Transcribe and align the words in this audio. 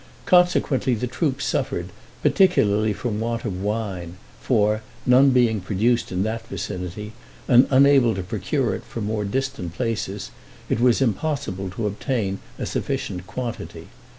Consequently 0.25 0.95
the 0.95 1.05
troops 1.05 1.45
suffered, 1.45 1.89
particularly 2.23 2.91
from 2.91 3.19
want 3.19 3.45
of 3.45 3.61
wine, 3.61 4.17
for 4.39 4.81
none 5.05 5.29
being 5.29 5.61
produced 5.61 6.11
in 6.11 6.23
that 6.23 6.43
vicinity, 6.47 7.13
and 7.47 7.67
unable 7.69 8.15
to 8.15 8.23
procure 8.23 8.73
it 8.73 8.83
from 8.83 9.05
more 9.05 9.25
distant 9.25 9.75
places, 9.75 10.31
it 10.69 10.79
was 10.79 11.03
impossible 11.03 11.69
to 11.69 11.85
obtain 11.85 12.39
a 12.57 12.65
sufficient 12.65 13.27
quantity. 13.27 13.89